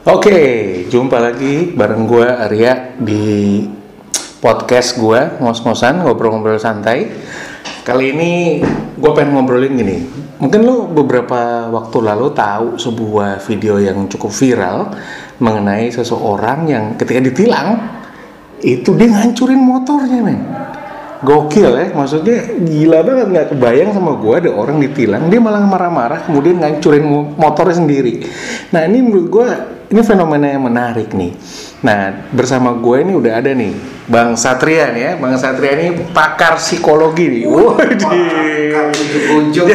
Oke, 0.00 0.40
jumpa 0.88 1.20
lagi 1.20 1.76
bareng 1.76 2.08
gue 2.08 2.24
Arya 2.24 2.96
di 2.96 3.60
podcast 4.40 4.96
gue 4.96 5.36
ngos-ngosan 5.44 6.00
ngobrol-ngobrol 6.00 6.56
santai. 6.56 7.04
Kali 7.84 8.16
ini 8.16 8.64
gue 8.96 9.10
pengen 9.12 9.36
ngobrolin 9.36 9.76
gini. 9.76 10.00
Mungkin 10.40 10.64
lo 10.64 10.88
beberapa 10.88 11.68
waktu 11.68 12.00
lalu 12.00 12.32
tahu 12.32 12.80
sebuah 12.80 13.44
video 13.44 13.76
yang 13.76 14.08
cukup 14.08 14.32
viral 14.32 14.88
mengenai 15.36 15.92
seseorang 15.92 16.64
yang 16.64 16.84
ketika 16.96 17.20
ditilang 17.20 17.76
itu 18.64 18.96
dia 18.96 19.04
ngancurin 19.04 19.60
motornya 19.60 20.24
men. 20.24 20.40
Gokil 21.20 21.76
ya, 21.76 21.86
maksudnya 21.92 22.56
gila 22.56 23.04
banget 23.04 23.26
nggak 23.36 23.46
kebayang 23.52 23.92
sama 23.92 24.16
gue 24.16 24.48
ada 24.48 24.50
orang 24.56 24.80
ditilang 24.80 25.28
dia 25.28 25.44
malah 25.44 25.60
marah-marah 25.60 26.24
kemudian 26.24 26.56
ngancurin 26.56 27.04
mo- 27.04 27.36
motornya 27.36 27.76
sendiri. 27.84 28.24
Nah 28.72 28.88
ini 28.88 29.04
menurut 29.04 29.28
gue 29.28 29.48
ini 29.90 30.00
fenomena 30.06 30.46
yang 30.46 30.62
menarik 30.62 31.10
nih. 31.10 31.34
Nah 31.82 32.30
bersama 32.30 32.70
gue 32.78 33.02
ini 33.02 33.12
udah 33.18 33.42
ada 33.42 33.50
nih 33.50 33.74
Bang 34.06 34.38
Satria 34.38 34.94
nih 34.94 35.02
ya, 35.02 35.12
Bang 35.18 35.34
Satria 35.34 35.74
ini 35.74 36.06
pakar 36.14 36.62
psikologi 36.62 37.26
nih. 37.26 37.42
Waduh. 37.50 38.90
ujung 39.42 39.66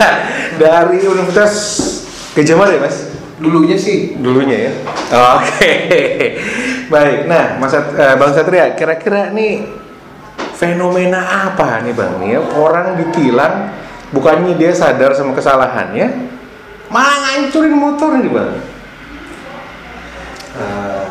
Dari 0.60 0.98
Universitas 1.04 1.52
Gajah 2.32 2.56
Mada 2.56 2.72
ya 2.76 2.80
mas? 2.80 2.96
dulunya 3.40 3.76
sih 3.76 4.20
Dulunya 4.20 4.68
ya. 4.68 4.72
Oke. 5.40 5.72
Baik. 6.92 7.24
Nah, 7.24 7.56
Mas 7.56 7.72
Sat- 7.72 7.96
eh, 7.96 8.14
Bang 8.20 8.36
Satria, 8.36 8.76
kira-kira 8.76 9.32
nih 9.32 9.64
fenomena 10.56 11.48
apa 11.48 11.80
nih 11.80 11.96
Bang 11.96 12.20
nih 12.20 12.36
ya? 12.36 12.40
Orang 12.60 13.00
ditilang 13.00 13.72
bukannya 14.12 14.60
dia 14.60 14.76
sadar 14.76 15.16
sama 15.16 15.32
kesalahannya, 15.32 16.28
malah 16.92 17.16
ngancurin 17.24 17.72
motor 17.72 18.20
nih 18.20 18.28
Bang. 18.28 18.52
Eh, 20.60 21.02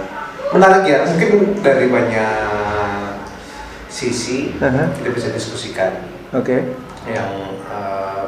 menarik 0.50 0.84
ya 0.84 1.00
mungkin 1.04 1.30
dari 1.60 1.86
banyak 1.88 3.18
sisi 3.88 4.54
Aha. 4.58 4.94
kita 4.94 5.10
bisa 5.10 5.28
diskusikan 5.30 6.06
Oke. 6.32 6.78
yang 7.06 7.30
eh, 7.66 8.26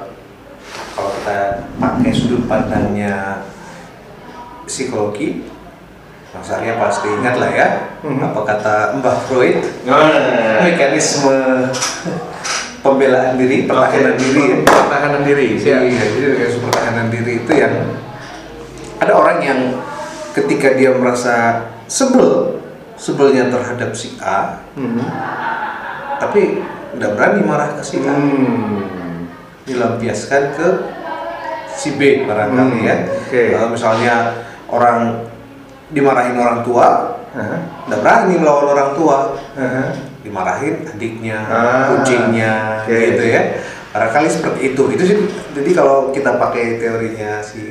kalau 0.92 1.09
kita 1.16 1.40
pakai 1.78 2.12
sudut 2.12 2.44
pandangnya 2.46 3.46
psikologi 4.66 5.46
Mas 6.31 6.48
Arya 6.48 6.80
pasti 6.80 7.12
ingat 7.12 7.36
lah 7.38 7.52
ya 7.52 7.68
Mhm. 8.02 8.18
apa 8.24 8.40
kata 8.42 8.76
Mbah 8.98 9.18
Freud 9.28 9.62
Nah, 9.86 10.64
mekanisme 10.64 11.70
pembelaan 12.81 13.38
diri 13.38 13.70
pertahanan 13.70 14.18
diri 14.18 14.42
ya. 14.42 14.58
pertahanan 14.66 15.22
diri. 15.22 15.48
Iya, 15.53 15.86
jadi 15.86 16.26
mekanisme 16.34 16.66
pertahanan 16.66 17.08
diri 17.14 17.46
itu 17.46 17.52
yang 17.53 17.74
ada 18.98 19.14
orang 19.14 19.38
yang 19.38 19.59
ketika 20.32 20.76
dia 20.76 20.96
merasa 20.96 21.68
sebel, 21.86 22.60
sebelnya 22.96 23.52
terhadap 23.52 23.92
si 23.92 24.16
A, 24.20 24.64
Mhm. 24.78 25.04
tapi 26.20 26.62
nggak 26.96 27.12
berani 27.16 27.42
marah 27.44 27.70
ke 27.76 27.84
si 27.84 28.00
A, 28.04 28.14
Hmm. 28.16 29.28
dilampiaskan 29.66 30.44
ke 30.56 30.68
si 31.72 31.96
B 31.96 32.28
barangkali 32.28 32.78
Hmm, 32.80 32.88
ya. 32.88 32.96
oke. 33.08 33.44
Kalau 33.56 33.68
misalnya 33.72 34.16
orang 34.68 35.24
dimarahin 35.92 36.36
orang 36.36 36.64
tua, 36.64 37.18
nggak 37.88 38.00
berani 38.00 38.34
melawan 38.40 38.68
orang 38.72 38.90
tua, 38.96 39.18
Aha. 39.56 39.84
dimarahin 40.22 40.84
adiknya, 40.86 41.40
Ah, 41.48 41.96
kucingnya, 41.96 42.86
oke. 42.86 42.92
gitu 42.94 43.24
ya. 43.28 43.42
Barangkali 43.92 44.28
seperti 44.28 44.59
itu. 44.72 44.84
Itu 44.88 45.03
sih. 45.03 45.17
Jadi 45.52 45.72
kalau 45.72 46.09
kita 46.09 46.39
pakai 46.39 46.80
teorinya 46.80 47.44
si 47.44 47.64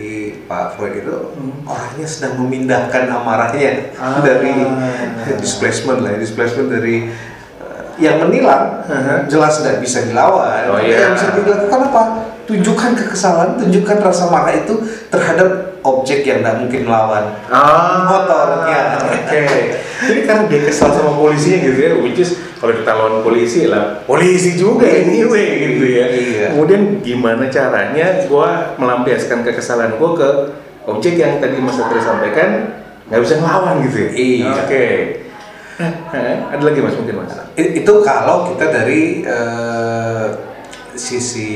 Pak 0.44 0.76
Freud 0.76 1.00
itu, 1.00 1.16
Hmm. 1.32 1.64
orangnya 1.64 2.04
sedang 2.04 2.36
memindahkan 2.38 3.08
amarahnya 3.08 3.96
Ah. 3.96 4.20
dari 4.20 4.52
displacement 5.42 6.04
lah, 6.04 6.12
ya, 6.12 6.18
displacement 6.18 6.68
dari 6.68 7.08
eh, 7.56 7.82
yang 7.98 8.20
menilang 8.20 8.84
Aha. 8.84 9.24
jelas 9.26 9.58
tidak 9.58 9.80
bisa 9.80 10.04
dilawan. 10.04 10.68
Oh, 10.68 10.76
iya. 10.76 11.08
Yang 11.08 11.12
bisa 11.16 11.26
dilakukan 11.40 11.80
apa? 11.88 12.02
Tunjukkan 12.44 12.90
kekesalan, 12.98 13.48
tunjukkan 13.56 13.96
rasa 14.02 14.28
marah 14.28 14.52
itu 14.52 14.74
terhadap 15.08 15.69
objek 15.80 16.24
yang 16.28 16.44
tidak 16.44 16.56
mungkin 16.60 16.80
melawan. 16.84 17.24
Ah, 17.48 18.04
Motornya. 18.04 19.00
Oke. 19.00 19.42
Jadi 20.00 20.20
karena 20.24 20.44
dia 20.48 20.60
kesal 20.64 20.92
sama 20.92 21.12
polisinya 21.12 21.58
gitu 21.68 21.78
ya, 21.80 21.92
which 22.00 22.20
is 22.20 22.40
kalau 22.56 22.72
kita 22.76 22.92
lawan 22.92 23.20
polisi 23.24 23.68
lah, 23.68 24.04
polisi 24.04 24.56
juga 24.56 24.84
Polisi. 24.88 25.04
anyway 25.08 25.48
gitu 25.60 25.84
ya. 25.88 26.06
Iya. 26.08 26.46
Kemudian 26.52 26.82
gimana 27.04 27.48
caranya 27.48 28.24
gua 28.28 28.76
melampiaskan 28.80 29.44
kekesalan 29.44 29.96
gua 30.00 30.10
ke 30.16 30.28
objek 30.88 31.20
yang 31.20 31.40
tadi 31.40 31.60
Mas 31.60 31.76
Satria 31.76 32.00
sampaikan 32.00 32.48
nggak 33.08 33.20
bisa 33.20 33.34
ngelawan 33.40 33.84
gitu 33.88 33.96
ya? 33.96 34.10
Iya. 34.12 34.50
Oke. 34.64 34.86
Nah, 35.80 35.92
ada 36.52 36.62
lagi 36.64 36.80
mas 36.84 36.96
mungkin 36.96 37.24
mas? 37.24 37.32
Itu 37.56 38.04
kalau 38.04 38.52
kita 38.52 38.68
dari 38.68 39.24
eh, 39.24 40.26
sisi 40.96 41.48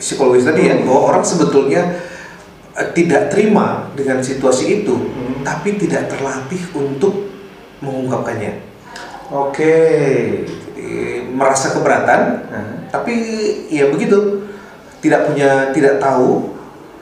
psikologis 0.00 0.48
tadi 0.48 0.68
ya 0.68 0.76
bahwa 0.84 1.12
orang 1.12 1.24
sebetulnya 1.24 2.09
tidak 2.90 3.28
terima 3.28 3.88
dengan 3.92 4.18
situasi 4.18 4.82
itu 4.82 4.94
Hmm. 4.96 5.42
tapi 5.42 5.76
tidak 5.76 6.08
terlatih 6.08 6.60
untuk 6.72 7.28
mengungkapkannya 7.80 8.68
Oke. 9.30 9.78
Jadi, 10.44 10.90
merasa 11.30 11.70
keberatan 11.70 12.20
Nah, 12.50 12.90
tapi 12.90 13.14
ya 13.70 13.86
begitu 13.88 14.42
tidak 14.98 15.30
punya 15.30 15.70
tidak 15.70 15.96
tahu 15.96 16.50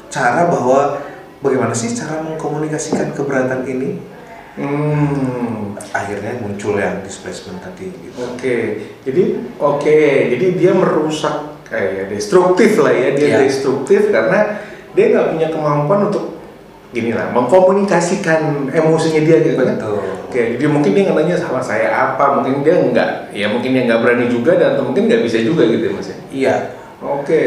cara 0.08 0.44
bahwa 0.46 1.00
bagaimana 1.40 1.72
sih 1.72 1.90
cara 1.90 2.20
mengkomunikasikan 2.20 3.16
keberatan 3.16 3.64
ini 3.64 3.96
Hmm. 4.58 5.78
akhirnya 5.94 6.42
muncul 6.42 6.74
yang 6.74 6.98
displacement 7.00 7.62
tadi 7.62 7.94
gitu. 7.94 8.18
Oke, 8.18 8.56
jadi 9.06 9.22
oke, 9.54 9.98
jadi 10.34 10.46
dia 10.58 10.72
merusak 10.74 11.62
kayak 11.64 12.10
destruktif 12.10 12.74
lah 12.82 12.90
ya, 12.90 13.14
dia 13.14 13.28
Iya. 13.28 13.38
destruktif 13.46 14.10
karena 14.10 14.58
dia 14.98 15.14
nggak 15.14 15.26
punya 15.38 15.46
kemampuan 15.54 16.10
untuk 16.10 16.34
gini 16.90 17.14
lah, 17.14 17.30
mengkomunikasikan 17.30 18.66
emosinya 18.66 19.20
dia 19.22 19.36
gitu 19.46 19.54
kan. 19.62 19.78
Betul. 19.78 20.02
Oke, 20.26 20.58
jadi 20.58 20.66
mungkin 20.66 20.90
dia 20.92 21.14
nanya 21.14 21.36
salah 21.38 21.62
saya 21.62 21.88
apa, 21.94 22.40
mungkin 22.40 22.66
dia 22.66 22.82
nggak, 22.82 23.30
ya 23.30 23.46
mungkin 23.46 23.78
dia 23.78 23.86
nggak 23.86 24.00
berani 24.02 24.26
juga 24.26 24.58
dan 24.58 24.74
atau 24.74 24.90
mungkin 24.90 25.06
nggak 25.06 25.22
bisa 25.22 25.38
juga 25.46 25.62
gitu 25.70 25.86
ya 25.86 25.92
mas 25.94 26.08
ya. 26.10 26.16
Iya, 26.28 26.54
Oke. 26.98 27.42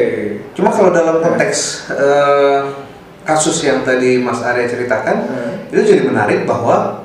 Cuma 0.56 0.72
kalau 0.72 0.96
dalam 0.96 1.20
konteks 1.20 1.92
eh, 1.92 2.62
kasus 3.28 3.68
yang 3.68 3.84
tadi 3.84 4.24
Mas 4.24 4.40
Arya 4.40 4.64
ceritakan, 4.64 5.28
Hmm. 5.28 5.68
itu 5.68 5.84
jadi 5.84 6.08
menarik 6.08 6.48
bahwa 6.48 7.04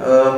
eh, 0.00 0.32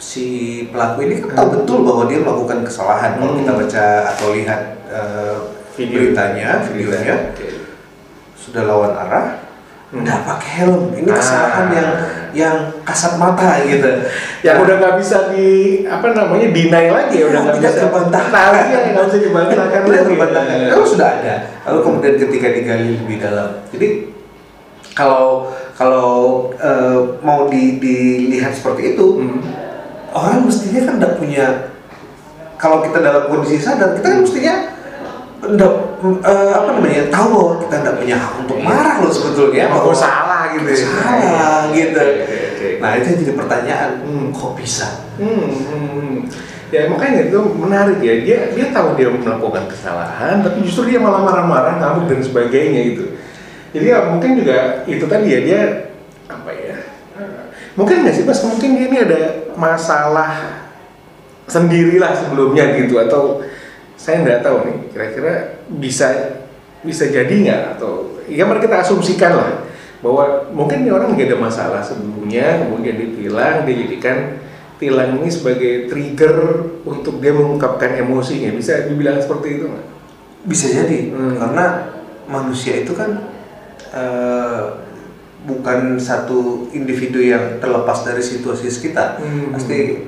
si 0.00 0.26
pelaku 0.72 1.04
ini 1.06 1.20
kan 1.22 1.36
tahu 1.36 1.46
Hmm. 1.46 1.54
betul 1.60 1.78
bahwa 1.84 2.02
dia 2.08 2.18
melakukan 2.24 2.64
kesalahan. 2.64 3.20
Kalau 3.20 3.36
Hmm. 3.36 3.40
kita 3.44 3.52
baca 3.52 3.84
atau 4.16 4.28
lihat 4.32 4.60
eh, 4.88 5.36
Video. 5.76 5.94
beritanya, 6.08 6.60
videonya 6.64 7.14
Oke. 7.36 7.46
Sudah 8.42 8.66
lawan 8.66 8.90
arah, 8.90 9.38
Hmm. 9.92 10.02
nggak 10.02 10.20
pakai 10.24 10.50
helm. 10.64 10.90
Ini 10.90 11.06
Ah. 11.06 11.16
kesalahan 11.16 11.66
yang 11.70 11.90
yang 12.32 12.56
kasat 12.82 13.20
mata 13.20 13.60
gitu. 13.62 13.84
Yang 14.40 14.56
udah 14.64 14.74
nggak 14.80 14.96
bisa 14.98 15.28
di 15.30 15.48
apa 15.84 16.10
namanya 16.10 16.48
deny 16.48 16.86
lagi 16.88 17.20
ya, 17.20 17.28
udah 17.28 17.38
Iya, 17.38 17.46
nggak 17.46 17.56
tidak 17.60 17.72
bisa 17.76 17.82
terbantahkan. 17.84 18.32
Nah, 18.32 18.64
iya, 18.66 18.78
nggak 18.90 19.06
bisa 19.06 19.18
dibantahkan 19.20 19.80
lagi. 19.84 20.04
terbantahkan. 20.08 20.56
Iya. 20.58 20.68
Kalau 20.72 20.86
sudah 20.88 21.08
ada, 21.12 21.34
lalu 21.68 21.78
kemudian 21.84 22.14
ketika 22.18 22.48
digali 22.50 22.86
lebih 22.98 23.16
dalam, 23.20 23.48
jadi 23.68 23.88
kalau 24.92 25.52
kalau 25.72 26.12
eh, 26.56 26.98
mau 27.20 27.48
di- 27.48 27.76
dilihat 27.76 28.52
seperti 28.52 28.96
itu, 28.96 29.06
Hmm. 29.20 29.40
orang 30.10 30.44
mestinya 30.44 30.88
kan 30.88 30.94
tidak 30.96 31.14
punya. 31.16 31.46
Kalau 32.56 32.78
kita 32.80 33.02
dalam 33.02 33.26
kondisi 33.26 33.58
sadar, 33.58 33.92
kita 33.92 34.06
kan 34.06 34.20
mestinya 34.22 34.54
ndak 35.42 35.72
eh, 36.22 36.50
apa 36.54 36.68
namanya 36.78 37.10
tahu 37.10 37.26
bahwa 37.34 37.52
kita 37.58 37.74
tidak 37.82 37.94
punya 37.98 38.16
hak 38.16 38.32
untuk 38.38 38.56
Iya. 38.62 38.66
marah 38.66 38.94
loh 39.02 39.12
sebetulnya. 39.12 39.60
Emang 39.66 39.80
gue 39.82 39.96
salah 39.96 40.42
gitu 40.54 40.68
ya. 40.70 40.86
Salah 40.86 41.60
gitu. 41.74 41.98
Oke, 41.98 42.38
oke. 42.54 42.68
Nah 42.78 42.90
itu 42.94 43.06
yang 43.10 43.18
jadi 43.26 43.32
pertanyaan, 43.34 43.90
Hmm. 44.06 44.26
kok 44.30 44.52
bisa? 44.54 44.88
Hmm, 45.18 45.50
hmm, 45.50 45.86
hmm. 45.90 46.16
Ya 46.70 46.88
makanya 46.88 47.28
itu 47.28 47.38
menarik 47.52 47.98
ya. 48.00 48.14
Dia 48.22 48.38
dia 48.54 48.66
tahu 48.70 48.94
dia 48.94 49.10
melakukan 49.10 49.66
kesalahan, 49.66 50.40
tapi 50.40 50.62
justru 50.62 50.88
dia 50.88 51.02
malah 51.02 51.20
marah-marah, 51.20 51.76
ngamuk 51.76 52.06
dan 52.08 52.22
sebagainya 52.22 52.80
gitu. 52.94 53.04
Jadi 53.74 53.86
ya 53.88 53.98
mungkin 54.08 54.40
juga 54.40 54.86
itu 54.86 55.04
tadi 55.04 55.26
ya 55.26 55.40
dia 55.42 55.60
apa 56.30 56.50
ya? 56.54 56.76
eh, 57.18 57.44
Mungkin 57.74 58.04
nggak 58.06 58.14
sih 58.14 58.24
mas? 58.24 58.40
Mungkin 58.40 58.78
dia 58.78 58.86
ini 58.88 58.98
ada 59.00 59.20
masalah 59.52 60.32
sendirilah 61.44 62.12
sebelumnya 62.16 62.72
gitu 62.78 62.96
atau 62.96 63.42
saya 64.02 64.26
nggak 64.26 64.42
tahu 64.42 64.56
nih. 64.66 64.76
Kira-kira 64.90 65.32
bisa 65.70 66.08
bisa 66.82 67.06
jadi 67.06 67.30
nggak 67.30 67.62
atau 67.78 68.18
ya 68.26 68.42
mari 68.42 68.58
kita 68.58 68.82
asumsikan 68.82 69.38
lah 69.38 69.50
bahwa 70.02 70.50
mungkin 70.50 70.82
ini 70.82 70.90
orang 70.90 71.14
nggak 71.14 71.30
ada 71.30 71.38
masalah 71.38 71.78
sebelumnya 71.78 72.58
kemudian 72.58 72.98
ditilang 72.98 73.62
dia 73.62 73.86
jadikan 73.86 74.42
tilang 74.82 75.22
ini 75.22 75.30
sebagai 75.30 75.86
trigger 75.86 76.66
untuk 76.82 77.22
dia 77.22 77.30
mengungkapkan 77.30 78.02
emosinya 78.02 78.50
bisa 78.50 78.90
dibilang 78.90 79.22
seperti 79.22 79.62
itu 79.62 79.70
nggak? 79.70 79.86
Bisa 80.42 80.66
jadi 80.74 81.14
Hmm. 81.14 81.38
karena 81.38 81.66
manusia 82.26 82.82
itu 82.82 82.90
kan 82.98 83.30
bu- 83.94 84.74
bukan 85.42 85.98
satu 85.98 86.70
individu 86.70 87.18
yang 87.18 87.58
terlepas 87.58 88.02
dari 88.02 88.22
situasi 88.22 88.66
sekitar. 88.66 89.22
Hmm. 89.22 89.54
Pasti 89.54 90.06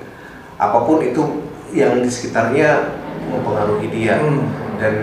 apa 0.58 0.78
pun 0.82 1.02
itu 1.02 1.22
yang 1.70 2.02
di 2.02 2.10
sekitarnya 2.10 3.02
mempengaruhi 3.22 3.86
dia. 3.90 4.18
Hmm. 4.18 4.46
Dan 4.78 4.94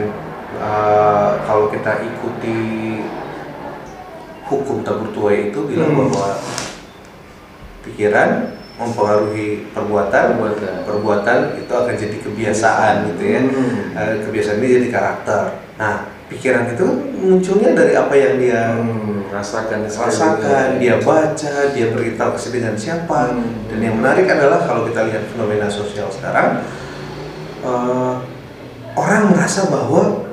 uh, 0.59 1.39
kalau 1.43 1.71
kita 1.71 2.03
ikuti 2.03 2.59
hukum 4.45 4.83
tabur 4.83 5.09
tuai 5.15 5.49
itu 5.49 5.59
bilang 5.63 5.95
Hmm. 5.95 6.11
bahwa 6.11 6.29
pikiran 7.81 8.29
mempengaruhi 8.77 9.69
perbuatan, 9.71 10.25
Perbuatan. 10.41 10.75
perbuatan 10.83 11.37
itu 11.55 11.69
akan 11.71 11.93
jadi 11.95 12.17
kebiasaan 12.17 12.93
gitu 13.13 13.23
ya. 13.23 13.41
Hmm. 13.45 13.77
Eh, 13.93 14.13
kebiasaan 14.25 14.57
ini 14.57 14.67
jadi 14.81 14.87
karakter. 14.89 15.43
Nah, 15.77 15.95
pikiran 16.25 16.65
itu 16.73 16.85
munculnya 17.13 17.77
dari 17.77 17.93
apa 17.93 18.13
yang 18.17 18.41
dia 18.41 18.73
Hmm, 18.73 19.29
rasakan 19.29 19.85
rasakan, 19.85 20.81
dia 20.81 20.97
baca, 20.97 21.55
dia 21.71 21.87
berinteraksi 21.93 22.49
dengan 22.49 22.73
siapa. 22.73 23.37
Hmm. 23.37 23.69
Dan 23.69 23.79
yang 23.85 23.95
menarik 24.01 24.25
adalah 24.25 24.65
kalau 24.65 24.89
kita 24.89 25.05
lihat 25.07 25.29
fenomena 25.29 25.69
sosial 25.69 26.09
sekarang, 26.09 26.65
eh, 27.61 28.13
orang 28.93 29.23
merasa 29.31 29.69
bahwa 29.69 30.25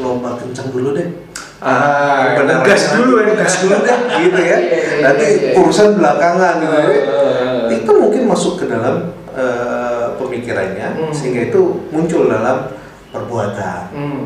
lomba 0.00 0.40
kencang 0.40 0.72
dulu 0.72 0.96
deh. 0.96 1.08
ah 1.60 2.32
Benar 2.40 2.64
gas 2.64 2.96
dulu 2.96 3.20
ya 3.20 3.36
gas 3.36 3.54
dulu 3.60 3.84
deh, 3.84 3.98
gitu 4.16 4.38
ya. 4.40 4.56
Iya, 4.56 4.56
iya, 4.80 5.02
Nanti 5.04 5.26
iya, 5.28 5.50
urusan 5.60 6.00
belakangan 6.00 6.54
gitu. 6.56 6.72
ya. 6.72 6.86
Ah. 6.88 7.66
Itu 7.68 7.90
mungkin 8.00 8.22
masuk 8.24 8.54
ke 8.56 8.64
dalam 8.64 9.12
eh, 9.30 10.06
pemikirannya, 10.16 10.88
Hmm. 10.96 11.12
sehingga 11.12 11.52
itu 11.52 11.84
muncul 11.92 12.26
dalam 12.26 12.72
perbuatan. 13.12 13.92
Hmm. 13.92 14.20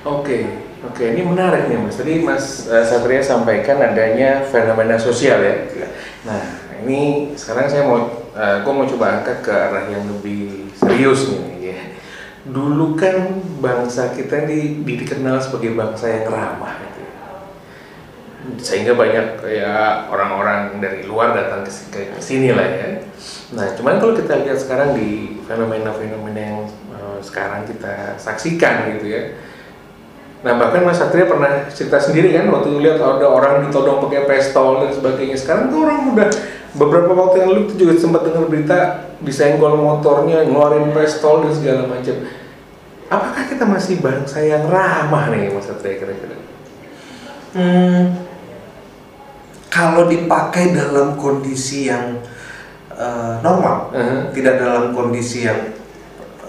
Oke, 0.00 0.38
oke, 0.84 1.02
ini 1.02 1.24
menarik 1.24 1.66
nih 1.68 1.80
mas. 1.80 1.96
Tadi 1.96 2.20
Mas 2.20 2.44
eh, 2.68 2.84
Satria 2.84 3.24
sampaikan 3.24 3.80
adanya 3.80 4.44
fenomena 4.44 5.00
sosial 5.00 5.40
ya. 5.40 5.56
Nah, 6.28 6.42
ini 6.84 7.32
sekarang 7.32 7.64
saya 7.64 7.88
mau, 7.88 8.19
eh, 8.40 8.56
gue 8.64 8.72
mau 8.72 8.88
coba 8.88 9.20
angkat 9.20 9.44
ke 9.44 9.52
arah 9.52 9.84
yang 9.92 10.08
lebih 10.08 10.72
serius 10.80 11.28
nih. 11.28 11.76
Ya. 11.76 11.80
Dulu 12.48 12.96
kan 12.96 13.36
bangsa 13.60 14.16
kita 14.16 14.48
di, 14.48 14.80
di- 14.80 14.98
dikenal 15.04 15.36
sebagai 15.44 15.76
bangsa 15.76 16.08
yang 16.08 16.32
ramah. 16.32 16.80
Gitu. 16.80 17.00
ya. 17.04 17.12
Sehingga 18.56 18.92
banyak 18.96 19.44
ya 19.44 20.08
orang-orang 20.08 20.80
dari 20.80 21.04
luar 21.04 21.36
datang 21.36 21.68
ke, 21.68 21.70
si- 21.70 21.92
ke 21.92 22.16
sini 22.16 22.56
lah 22.56 22.64
ya. 22.64 22.88
Nah, 23.52 23.76
cuman 23.76 24.00
kalau 24.00 24.16
kita 24.16 24.40
lihat 24.40 24.56
sekarang 24.56 24.96
di 24.96 25.36
fenomena-fenomena 25.44 26.40
yang 26.40 26.58
eh, 26.96 27.18
sekarang 27.20 27.68
kita 27.68 28.16
saksikan 28.16 28.96
gitu 28.96 29.06
ya. 29.12 29.22
Nah 30.40 30.56
bahkan 30.56 30.80
Mas 30.88 30.96
Satria 30.96 31.28
pernah 31.28 31.68
cerita 31.68 32.00
sendiri 32.00 32.32
kan 32.32 32.48
waktu 32.48 32.80
lihat 32.80 32.96
ada 32.96 33.28
orang 33.28 33.68
ditodong 33.68 34.00
pakai 34.08 34.24
pistol 34.24 34.80
dan 34.80 34.88
sebagainya. 34.88 35.36
Sekarang 35.36 35.68
tuh 35.68 35.84
orang 35.84 36.16
udah 36.16 36.28
beberapa 36.72 37.10
waktu 37.10 37.36
yang 37.40 37.48
lalu 37.50 37.62
tuh 37.66 37.76
juga 37.76 37.92
sempat 37.96 38.22
dengar 38.22 38.46
berita 38.46 38.78
disenggol 39.20 39.74
motornya, 39.76 40.44
ngeluarin 40.44 40.90
pistol 40.90 41.44
dan 41.44 41.52
segala 41.52 41.82
macam. 41.86 42.16
Apakah 43.10 43.42
kita 43.44 43.64
masih 43.66 43.98
bangsa 43.98 44.38
yang 44.38 44.70
ramah 44.70 45.28
nih 45.28 45.50
Mas 45.50 45.66
Satria 45.66 45.98
kira-kira? 45.98 46.38
Hmm, 47.50 48.22
kalau 49.66 50.06
dipakai 50.06 50.70
dalam 50.70 51.14
kondisi 51.14 51.90
yang 51.90 52.22
eh, 52.94 53.34
normal, 53.40 53.90
Uh-huh. 53.90 54.30
tidak 54.30 54.60
dalam 54.60 54.92
kondisi 54.92 55.42
yang 55.42 55.74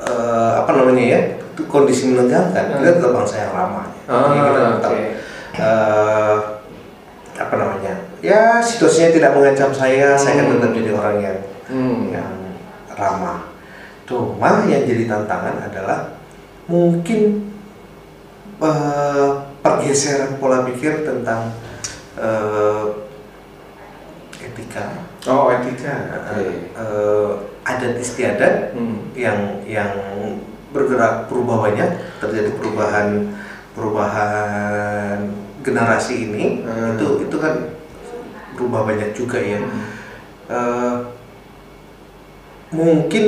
eh, 0.01 0.51
apa 0.57 0.69
namanya 0.69 1.01
ya, 1.01 1.19
itu 1.33 1.65
kondisi 1.65 2.13
menegangkan, 2.13 2.61
Hmm. 2.69 2.77
kita 2.77 2.91
tetap 2.97 3.11
bangsa 3.11 3.35
yang 3.39 3.51
ramah. 3.53 3.85
Ah, 4.05 4.13
Jadi 4.29 4.37
kita 4.37 4.61
tetap 4.77 4.91
oke. 4.91 5.01
eh, 5.57 6.10
ya 8.21 8.61
situasinya 8.61 9.09
tidak 9.11 9.31
mengancam 9.33 9.73
saya, 9.73 10.13
saya 10.13 10.39
akan 10.39 10.45
Hmm. 10.45 10.53
tetap 10.55 10.71
jadi 10.73 10.91
orang 10.93 11.17
yang 11.19 11.37
Hmm. 11.67 12.01
yang 12.09 12.33
ramah. 12.93 13.49
Cuma 14.05 14.65
yang 14.65 14.83
jadi 14.83 15.03
tantangan 15.05 15.57
adalah 15.61 15.99
mungkin 16.65 17.49
eh, 18.61 19.29
pergeseran 19.59 20.37
pola 20.37 20.61
pikir 20.63 21.01
tentang 21.01 21.49
eh, 22.13 22.85
etika, 24.37 24.85
Oh 25.25 25.49
etika. 25.49 25.95
eh, 26.37 26.69
eh, 26.71 27.31
adat 27.63 27.97
istiadat 27.97 28.73
Hmm. 28.73 29.09
yang 29.17 29.65
yang 29.65 29.89
bergerak 30.69 31.25
berubah 31.25 31.65
banyak, 31.65 31.89
terjadi 32.21 32.53
perubahan 32.53 33.33
perubahan 33.73 35.25
generasi 35.61 36.29
ini 36.29 36.61
Hmm. 36.61 36.93
itu 36.93 37.25
itu 37.25 37.37
kan 37.37 37.53
berubah 38.53 38.85
banyak 38.85 39.11
juga 39.11 39.37
ya. 39.37 39.59
Eh, 40.47 40.95
mungkin 42.71 43.23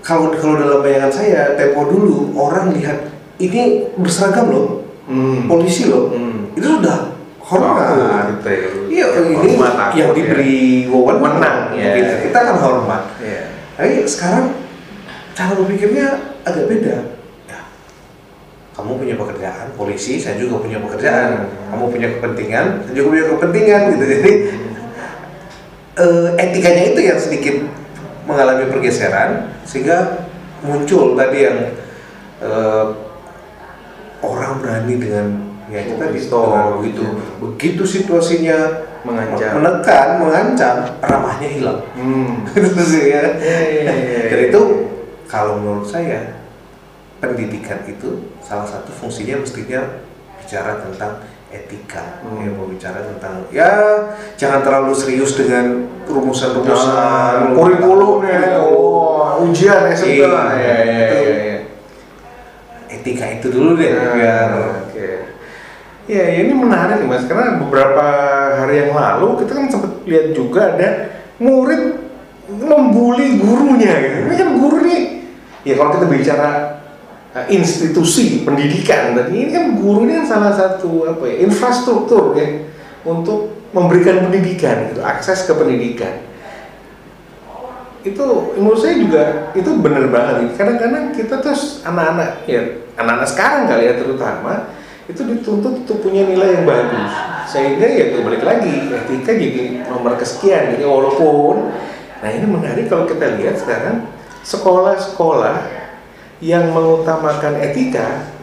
kalau 0.00 0.30
kalau 0.32 0.54
dalam 0.56 0.80
bayangan 0.80 1.10
saya 1.10 1.54
tempo 1.54 1.86
dulu 1.86 2.34
orang 2.34 2.70
lihat 2.72 3.10
ini 3.38 3.86
berseragam 3.94 4.50
loh 4.50 4.68
Hmm. 5.08 5.48
polisi 5.48 5.88
loh 5.88 6.12
Hmm. 6.12 6.52
itu 6.52 6.68
sudah 6.68 7.16
hormat 7.40 8.28
gitu 8.36 8.48
ya. 8.50 8.60
iya 8.92 9.06
ini 9.24 9.56
Hormat, 9.56 9.72
takut 9.72 9.96
yang 9.96 10.10
ya. 10.12 10.16
diberi 10.20 10.60
wewenang 10.84 11.20
Menang, 11.40 11.58
ya. 11.72 11.96
Kita, 11.96 12.14
kita 12.28 12.38
kan 12.44 12.56
hormat 12.60 13.02
Iya. 13.16 13.42
tapi 13.72 14.04
sekarang 14.04 14.52
cara 15.32 15.52
berpikirnya 15.56 16.06
agak 16.44 16.68
beda 16.68 16.92
ya, 16.92 17.02
kamu 18.78 18.94
punya 18.94 19.14
pekerjaan 19.14 19.66
polisi 19.74 20.16
saya 20.16 20.38
juga 20.38 20.62
punya 20.62 20.78
pekerjaan 20.78 21.28
Hmm. 21.34 21.74
kamu 21.74 21.84
punya 21.90 22.08
kepentingan 22.14 22.66
saya 22.80 22.94
juga 22.94 23.08
punya 23.10 23.24
kepentingan 23.28 23.80
gitu 23.90 24.04
jadi 24.08 24.32
eh, 25.98 26.28
etikanya 26.38 26.82
itu 26.86 27.00
yang 27.02 27.18
sedikit 27.18 27.56
mengalami 28.24 28.70
pergeseran 28.70 29.50
sehingga 29.64 30.28
muncul 30.60 31.12
tadi 31.12 31.38
yang 31.42 31.58
eh, 32.38 32.86
orang 34.20 34.58
berani 34.58 34.94
dengan 34.94 35.26
ya 35.68 35.84
kita 35.84 36.10
Pistol, 36.10 36.48
dengan 36.48 36.70
begitu 36.78 37.02
gitu. 37.02 37.22
begitu 37.40 37.82
situasinya 37.84 38.58
Mengancam. 38.98 39.62
menekan 39.62 40.08
mengancam 40.18 40.76
ramahnya 40.98 41.48
hilang 41.48 41.80
Hmm. 41.94 42.46
itu 42.54 42.82
sih 42.84 43.04
ya 43.08 43.24
Iya, 43.36 43.58
iya, 43.64 43.92
iya, 43.94 44.20
dan 44.28 44.40
itu 44.48 44.60
kalau 45.24 45.58
menurut 45.58 45.84
saya 45.84 46.37
pendidikan 47.18 47.82
itu 47.84 48.30
salah 48.40 48.66
satu 48.66 48.90
fungsinya 48.90 49.42
mestinya 49.42 49.80
bicara 50.38 50.78
tentang 50.80 51.12
etika 51.48 52.20
Hmm. 52.20 52.44
ya 52.44 52.50
mau 52.52 52.68
bicara 52.68 53.00
tentang 53.00 53.40
ya 53.48 53.72
jangan 54.36 54.60
terlalu 54.60 54.92
serius 54.92 55.32
dengan 55.34 55.88
rumusan-rumusan 56.04 56.92
Nah, 56.92 57.56
kurikulum 57.56 58.20
ya, 58.22 58.60
oh, 58.60 59.40
ujian 59.48 59.88
SMP 59.90 60.20
Iya. 60.20 60.28
ya, 60.28 60.74
ya, 60.84 60.98
Itu 61.08 61.16
ya, 61.24 61.36
ya. 61.40 61.58
etika 62.88 63.26
itu 63.32 63.46
dulu 63.48 63.70
deh 63.76 63.90
Nah, 63.92 64.12
biar 64.12 64.50
Oke. 64.84 65.08
Ya, 66.08 66.24
ya, 66.24 66.40
ini 66.40 66.52
menarik 66.56 67.04
nih 67.04 67.08
mas, 67.08 67.28
karena 67.28 67.60
beberapa 67.60 68.04
hari 68.56 68.80
yang 68.80 68.96
lalu 68.96 69.44
kita 69.44 69.52
kan 69.52 69.66
sempat 69.68 69.92
lihat 70.08 70.32
juga 70.32 70.72
ada 70.72 70.88
murid 71.36 72.00
membuli 72.48 73.36
gurunya 73.36 73.92
gitu. 74.00 74.16
Ini 74.24 74.36
kan 74.40 74.48
guru 74.56 74.76
nih, 74.88 75.00
ya 75.68 75.76
kalau 75.76 75.92
kita 75.92 76.06
bicara 76.08 76.77
institusi 77.52 78.42
pendidikan 78.42 79.12
tadi 79.12 79.36
ini 79.36 79.50
kan 79.52 79.76
guru 79.76 80.08
ini 80.08 80.24
kan 80.24 80.26
salah 80.26 80.52
satu 80.56 81.06
apa 81.06 81.24
ya 81.28 81.44
infrastruktur 81.44 82.32
ya 82.34 82.66
untuk 83.04 83.58
memberikan 83.72 84.24
pendidikan 84.24 84.92
gitu, 84.92 85.04
akses 85.04 85.44
ke 85.44 85.52
pendidikan. 85.52 86.24
Itu 88.00 88.56
menurut 88.56 88.80
saya 88.80 88.96
juga 88.96 89.52
itu 89.52 89.70
bener 89.76 90.08
banget. 90.08 90.56
Kadang-kadang 90.56 91.12
kita 91.12 91.44
terus 91.44 91.84
anak-anak 91.84 92.48
ya 92.48 92.80
anak-anak 92.96 93.28
sekarang 93.28 93.62
kali 93.68 93.84
ya 93.92 93.94
terutama 94.00 94.72
itu 95.08 95.20
dituntut 95.24 95.84
untuk 95.84 95.98
punya 96.00 96.24
nilai 96.24 96.60
yang 96.60 96.64
bagus. 96.64 97.12
Sehingga 97.48 97.84
ya 97.84 98.12
balik 98.24 98.44
lagi 98.44 98.72
etika 98.88 99.36
jadi 99.36 99.84
nomor 99.88 100.16
kesekian 100.16 100.76
jadi 100.76 100.84
walaupun 100.84 101.72
nah 102.18 102.30
ini 102.34 102.46
menarik 102.50 102.90
kalau 102.90 103.06
kita 103.06 103.38
lihat 103.38 103.62
sekarang 103.62 104.10
sekolah-sekolah 104.42 105.87
yang 106.38 106.70
mengutamakan 106.70 107.58
etika 107.58 108.38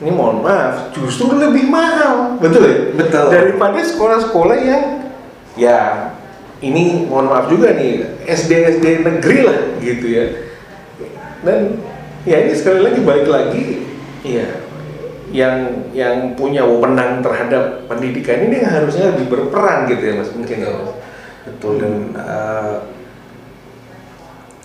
ini 0.00 0.10
mohon 0.16 0.40
maaf 0.40 0.96
justru 0.96 1.36
lebih 1.36 1.68
mahal. 1.68 2.40
Betul 2.40 2.64
ya? 2.64 2.76
Betul. 2.96 3.28
daripada 3.28 3.78
sekolah-sekolah 3.84 4.58
yang 4.64 4.84
ya 5.60 5.80
ini 6.64 7.04
mohon 7.04 7.28
maaf 7.28 7.52
juga 7.52 7.76
nih 7.76 8.24
SD 8.24 8.80
SD 8.80 9.04
negeri 9.04 9.38
lah 9.44 9.60
gitu 9.76 10.06
ya. 10.08 10.24
Dan 11.44 11.84
ya 12.24 12.48
ini 12.48 12.52
sekali 12.56 12.80
lagi 12.80 13.00
balik 13.04 13.28
lagi 13.28 13.64
ya 14.24 14.48
yang 15.30 15.86
yang 15.92 16.32
punya 16.32 16.64
wewenang 16.64 17.20
terhadap 17.20 17.84
pendidikan 17.84 18.40
ini 18.40 18.64
yang 18.64 18.72
harusnya 18.72 19.12
lebih 19.12 19.28
berperan 19.28 19.84
gitu 19.84 20.00
ya 20.00 20.14
mas. 20.16 20.32
Mungkin 20.32 20.56
ya 20.64 20.70
mas. 20.80 20.92
Betul. 21.44 21.72
Dan 21.76 21.94
eh, 22.16 22.76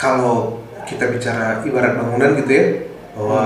kalau 0.00 0.64
kita 0.86 1.10
bicara 1.10 1.60
ibarat 1.60 1.98
bangunan 1.98 2.38
gitu 2.38 2.50
ya 2.50 2.64
bahwa 3.12 3.42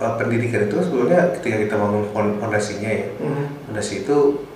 uh, 0.00 0.12
pendidikan 0.16 0.64
itu 0.64 0.76
sebetulnya 0.80 1.36
ketika 1.36 1.56
kita 1.60 1.74
bangun 1.76 2.04
fon- 2.10 2.36
fondasinya 2.40 2.88
ya 2.88 3.04
Hmm. 3.20 3.46
fondasi 3.68 4.02
itu 4.02 4.48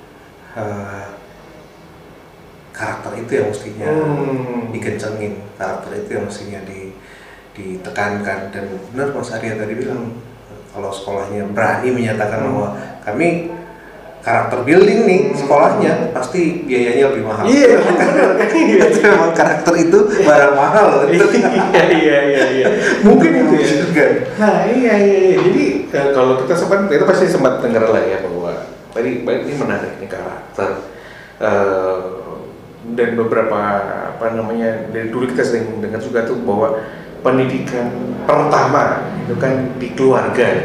uh, 0.56 1.06
karakter 2.72 3.12
itu 3.16 3.32
yang 3.34 3.48
mestinya 3.48 3.86
Hmm. 3.88 4.68
dikencengin 4.68 5.32
karakter 5.56 5.90
itu 5.96 6.10
yang 6.12 6.24
mestinya 6.24 6.60
di 6.64 6.92
ditekankan 7.56 8.52
dan 8.52 8.64
benar 8.92 9.16
Mas 9.16 9.32
Arya 9.32 9.56
tadi 9.56 9.72
bilang 9.72 10.12
kalau 10.68 10.92
sekolahnya 10.92 11.48
berani 11.52 11.88
menyatakan 11.88 12.40
Hmm. 12.40 12.48
bahwa 12.52 12.68
kami 13.00 13.28
karakter 14.26 14.66
building 14.66 15.06
nih 15.06 15.20
sekolahnya 15.38 16.10
pasti 16.10 16.66
biayanya 16.66 17.14
lebih 17.14 17.24
mahal. 17.30 17.46
Iya. 17.46 17.78
Iya. 18.50 18.78
Itu 18.90 18.98
memang 19.06 19.32
karakter 19.38 19.74
itu 19.78 19.98
barang 20.26 20.54
mahal. 20.58 20.88
Iya 21.76 21.84
iya 21.86 22.18
iya 22.26 22.44
iya 22.50 22.66
mungkin 23.04 23.30
itu 23.30 23.54
ya 23.94 24.06
nah 24.36 24.64
iya 24.68 24.94
iya, 24.96 25.18
iya. 25.32 25.38
jadi 25.38 25.64
eh, 25.92 26.08
kalau 26.12 26.40
kita 26.44 26.54
sempat 26.56 26.88
kita 26.88 27.04
pasti 27.04 27.26
sempat 27.30 27.62
dengar 27.62 27.88
lah 27.88 28.02
ya 28.02 28.20
bahwa 28.24 28.52
tadi 28.92 29.22
ini 29.22 29.52
menarik 29.54 29.96
nih 30.02 30.08
karakter 30.10 30.96
Eh, 31.36 32.00
dan 32.96 33.12
beberapa 33.12 33.60
apa 34.14 34.26
namanya 34.32 34.88
dari 34.88 35.12
dulu 35.12 35.28
kita 35.28 35.44
sering 35.44 35.84
dengar 35.84 36.00
juga 36.00 36.24
tuh 36.24 36.40
bahwa 36.40 36.80
pendidikan 37.20 37.92
pertama 38.24 39.04
itu 39.20 39.36
kan 39.36 39.74
di 39.76 39.92
keluarga 39.92 40.46
ya. 40.46 40.64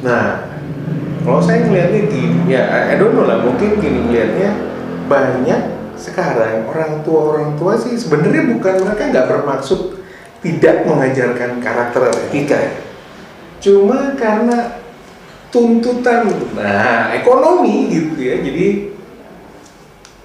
nah 0.00 0.24
kalau 1.20 1.40
saya 1.40 1.66
ngelihatnya 1.66 2.02
gini 2.08 2.38
ya 2.48 2.62
I 2.90 2.96
don't 2.96 3.16
know 3.16 3.28
lah 3.28 3.44
mungkin 3.44 3.80
gini 3.80 4.08
ngelihatnya 4.08 4.50
banyak 5.06 5.60
sekarang 6.00 6.64
orang 6.68 7.04
tua 7.04 7.20
orang 7.36 7.60
tua 7.60 7.76
sih 7.76 7.98
sebenarnya 7.98 8.48
bukan 8.56 8.74
mereka 8.86 9.02
nggak 9.12 9.28
bermaksud 9.28 10.00
tidak 10.40 10.88
mengajarkan 10.88 11.60
karakter 11.60 12.08
etika 12.08 12.60
cuma 13.60 14.16
karena 14.16 14.80
tuntutan 15.52 16.30
nah 16.56 17.12
ekonomi 17.12 17.92
gitu 17.92 18.16
ya 18.16 18.40
jadi 18.40 18.90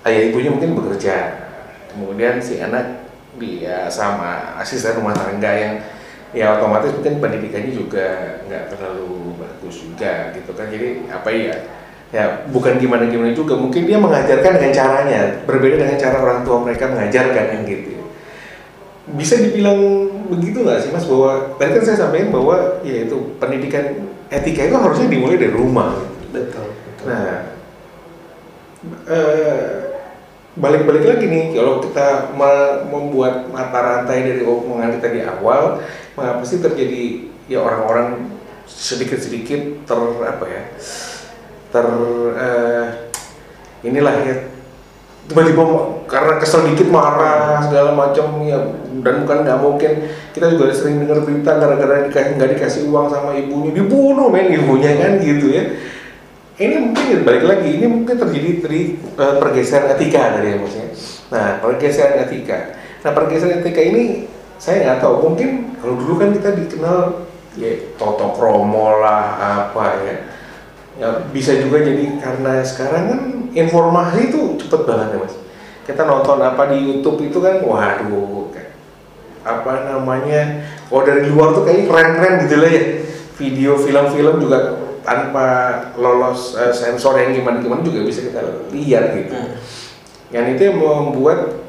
ayah 0.06 0.22
ibunya 0.30 0.54
mungkin 0.54 0.78
bekerja. 0.78 1.44
Kemudian 1.92 2.38
si 2.38 2.62
anak 2.62 3.10
dia 3.36 3.90
sama 3.92 4.56
asisten 4.62 5.02
rumah 5.02 5.12
tangga 5.12 5.52
yang 5.52 5.76
ya 6.36 6.60
otomatis 6.60 6.92
mungkin 6.92 7.24
pendidikannya 7.24 7.72
juga 7.72 8.08
nggak 8.46 8.76
terlalu 8.76 9.40
bagus 9.40 9.76
juga 9.82 10.36
gitu 10.36 10.52
kan. 10.52 10.68
Jadi 10.68 11.08
apa 11.08 11.30
ya? 11.32 11.56
Ya 12.14 12.26
bukan 12.52 12.78
gimana 12.78 13.08
gimana 13.08 13.32
juga. 13.32 13.56
Mungkin 13.56 13.88
dia 13.88 13.98
mengajarkan 13.98 14.52
dengan 14.60 14.72
caranya. 14.76 15.22
Berbeda 15.48 15.76
dengan 15.82 15.98
cara 15.98 16.20
orang 16.20 16.44
tua 16.44 16.62
mereka 16.62 16.92
mengajarkan 16.92 17.46
kan 17.50 17.62
gitu 17.64 17.96
bisa 19.14 19.38
dibilang 19.38 20.10
begitu 20.34 20.66
nggak 20.66 20.82
sih 20.82 20.90
mas? 20.90 21.06
Bahwa 21.06 21.54
tadi 21.62 21.78
kan 21.78 21.84
saya 21.86 21.98
sampaikan 22.02 22.34
bahwa 22.34 22.82
ya 22.82 23.06
itu 23.06 23.38
pendidikan 23.38 24.10
etika 24.34 24.66
itu 24.66 24.76
harusnya 24.76 25.06
dimulai 25.06 25.38
dari 25.38 25.54
rumah. 25.54 26.02
Betul. 26.34 26.74
betul. 26.74 27.06
Nah, 27.06 27.54
eh, 29.06 29.66
balik-balik 30.58 31.06
lagi 31.06 31.26
nih, 31.30 31.44
kalau 31.54 31.78
kita 31.86 32.34
me- 32.34 32.82
membuat 32.90 33.46
mata 33.54 33.78
rantai 33.78 34.26
dari 34.26 34.42
omongan 34.42 34.98
kita 34.98 35.08
di 35.14 35.22
awal, 35.22 35.86
maka 36.16 36.40
pasti 36.42 36.64
terjadi 36.64 37.04
ya 37.52 37.62
orang-orang 37.62 38.34
sedikit-sedikit 38.66 39.86
ter 39.86 40.00
apa 40.26 40.46
ya, 40.50 40.64
ter 41.70 41.88
eh, 42.34 42.86
inilah 43.86 44.16
ya 44.26 44.36
tiba-tiba 45.26 45.64
karena 46.06 46.38
kesel 46.38 46.70
dikit 46.70 46.90
marah 46.94 47.58
segala 47.66 47.98
macam 47.98 48.46
ya 48.46 48.62
dan 49.02 49.26
bukan 49.26 49.38
nggak 49.42 49.60
mungkin. 49.62 49.92
Kita 50.34 50.52
juga 50.54 50.74
sering 50.76 51.02
dengar 51.02 51.24
berita 51.26 51.58
gara-gara 51.58 52.06
dikasih 52.10 52.32
nggak 52.38 52.50
dikasih 52.58 52.82
uang 52.92 53.08
sama 53.10 53.34
ibunya 53.34 53.72
dibunuh 53.74 54.30
men 54.30 54.54
ibunya 54.54 54.98
kan 54.98 55.18
gitu 55.22 55.50
ya. 55.50 55.64
Ini 56.56 56.76
mungkin 56.80 57.28
balik 57.28 57.44
lagi 57.44 57.70
ini 57.76 57.86
mungkin 57.90 58.16
terjadi 58.16 58.64
dari 58.64 58.96
eh, 59.02 59.36
pergeseran 59.42 59.92
etika 59.98 60.40
tadi 60.40 60.48
ya 60.54 60.58
maksudnya. 60.62 60.90
Nah 61.34 61.48
pergeseran 61.60 62.18
etika. 62.24 62.60
Nah 63.04 63.12
pergeseran 63.12 63.60
etika 63.60 63.82
ini 63.82 64.30
saya 64.58 64.86
nggak 64.86 65.00
tahu. 65.04 65.16
Mungkin 65.32 65.80
kalau 65.80 65.96
dulu 66.00 66.14
kan 66.20 66.30
kita 66.36 66.56
dikenal 66.56 67.28
ya 67.56 67.72
toto 67.96 68.36
kromo 68.36 69.00
lah 69.00 69.40
apa 69.40 69.84
ya. 70.04 70.16
Ya 70.96 71.08
bisa 71.32 71.56
juga 71.60 71.84
jadi 71.84 72.20
karena 72.24 72.64
sekarang 72.64 73.04
kan 73.12 73.22
informasi 73.52 74.32
itu 74.32 74.56
cepet 74.64 74.82
banget 74.88 75.08
ya 75.16 75.18
mas. 75.20 75.36
Kita 75.86 76.02
nonton 76.08 76.40
apa 76.42 76.72
di 76.72 76.78
YouTube 76.82 77.30
itu 77.30 77.38
kan 77.44 77.62
waduh 77.62 78.48
apa 79.46 79.86
namanya 79.86 80.66
oh 80.90 81.06
dari 81.06 81.30
luar 81.30 81.54
tuh 81.54 81.70
kayak 81.70 81.86
keren-keren 81.86 82.34
gitu 82.50 82.56
lah 82.60 82.72
ya. 82.72 82.84
Video 83.36 83.76
film-film 83.76 84.42
juga 84.42 84.80
tanpa 85.06 85.48
lolos 86.00 86.58
eh, 86.58 86.74
sensor 86.74 87.20
yang 87.20 87.36
gimana-gimana 87.36 87.86
juga 87.86 88.02
bisa 88.08 88.26
kita 88.26 88.42
lihat 88.74 89.14
gitu. 89.14 89.36
Yang 90.34 90.46
itu 90.58 90.62
yang 90.72 90.78
membuat 90.82 91.65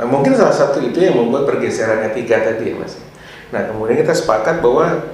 nah, 0.00 0.06
mungkin 0.08 0.32
salah 0.32 0.56
satu 0.56 0.80
itu 0.80 0.96
yang 0.96 1.20
membuat 1.20 1.44
pergeseran 1.44 2.08
etika 2.08 2.40
tadi 2.40 2.72
ya 2.72 2.74
mas. 2.80 2.96
Nah 3.52 3.68
kemudian 3.68 4.00
kita 4.00 4.16
sepakat 4.16 4.64
bahwa 4.64 5.12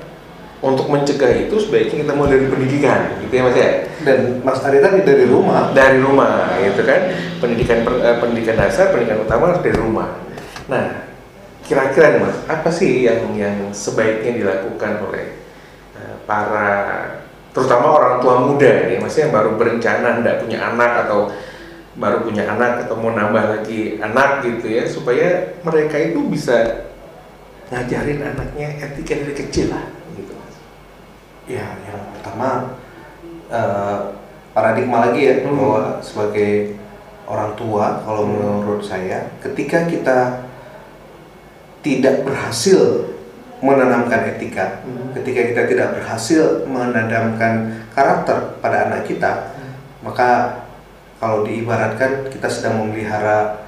untuk 0.65 0.89
mencegah 0.89 1.37
itu 1.37 1.53
sebaiknya 1.61 2.07
kita 2.07 2.13
mulai 2.17 2.41
dari 2.41 2.49
pendidikan 2.49 3.01
gitu 3.27 3.33
ya 3.35 3.43
mas 3.45 3.57
ya? 3.59 3.71
Dan 4.07 4.19
Mas 4.47 4.63
Ari 4.63 4.79
tadi 4.79 5.03
dari 5.03 5.27
rumah. 5.27 5.75
dari 5.75 5.99
rumah 5.99 6.55
gitu 6.63 6.87
kan? 6.87 7.01
Pendidikan 7.43 7.83
eh, 7.83 8.17
pendidikan 8.23 8.57
dasar 8.57 8.95
pendidikan 8.95 9.27
utama 9.27 9.53
harus 9.53 9.61
dari 9.61 9.77
rumah. 9.77 10.23
Nah 10.71 11.07
kira-kira 11.67 12.15
nih 12.15 12.21
mas 12.23 12.39
apa 12.47 12.71
sih 12.71 13.11
yang 13.11 13.27
yang 13.35 13.75
sebaiknya 13.75 14.39
dilakukan 14.39 15.03
oleh 15.03 15.35
eh, 15.99 16.17
para 16.23 16.71
terutama 17.51 17.91
orang 17.91 18.15
tua 18.23 18.47
muda 18.47 18.87
nih 18.87 19.03
maksudnya 19.03 19.27
yang 19.27 19.35
baru 19.35 19.51
berencana 19.59 20.09
tidak 20.23 20.37
punya 20.47 20.59
anak 20.63 21.09
atau 21.09 21.33
baru 21.97 22.29
punya 22.29 22.45
anak 22.45 22.85
atau 22.85 22.97
mau 23.01 23.17
nambah 23.17 23.57
lagi 23.57 23.97
anak 23.99 24.45
gitu 24.45 24.69
ya 24.69 24.85
supaya 24.85 25.57
mereka 25.65 25.97
itu 25.97 26.21
bisa 26.29 26.87
ngajarin 27.73 28.21
anaknya 28.23 28.69
etika 28.79 29.17
dari 29.17 29.35
kecil 29.35 29.73
lah 29.73 29.85
gitu 30.15 30.33
Ya, 31.47 31.63
yang 31.87 32.01
pertama 32.13 32.79
eh, 33.47 33.99
paradigma 34.51 35.09
lagi 35.09 35.21
ya 35.25 35.35
Hmm. 35.41 35.55
bahwa 35.57 35.83
sebagai 36.03 36.75
orang 37.25 37.55
tua 37.55 38.03
kalau 38.03 38.27
Hmm. 38.27 38.35
menurut 38.61 38.83
saya 38.83 39.31
ketika 39.39 39.87
kita 39.87 40.19
tidak 41.81 42.27
berhasil 42.27 43.07
menanamkan 43.63 44.37
etika, 44.37 44.83
Hmm. 44.85 45.15
ketika 45.17 45.41
kita 45.55 45.63
tidak 45.65 45.89
berhasil 45.97 46.67
menanamkan 46.67 47.87
karakter 47.95 48.59
pada 48.61 48.91
anak 48.91 49.07
kita, 49.07 49.55
Hmm. 49.55 49.73
maka 50.03 50.31
kalau 51.17 51.43
diibaratkan 51.43 52.29
kita 52.29 52.49
sedang 52.49 52.85
memelihara 52.85 53.65